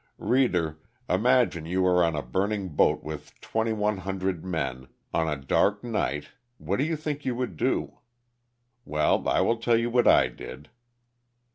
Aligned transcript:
Reader! 0.17 0.79
Imagine 1.07 1.67
you 1.67 1.85
are 1.85 2.03
on 2.03 2.15
a 2.15 2.23
burning 2.23 2.69
boat 2.69 3.03
with 3.03 3.39
twenty 3.39 3.71
one 3.71 3.97
hundred 3.97 4.43
men, 4.43 4.87
on 5.13 5.27
a 5.27 5.35
dark 5.35 5.83
night, 5.83 6.29
what 6.57 6.77
do 6.77 6.83
you 6.85 6.95
think 6.95 7.23
you 7.23 7.35
would 7.35 7.55
do? 7.55 7.99
Well, 8.83 9.29
I 9.29 9.41
will 9.41 9.57
tell 9.57 9.77
you 9.77 9.91
what 9.91 10.07
I 10.07 10.25
did. 10.27 10.71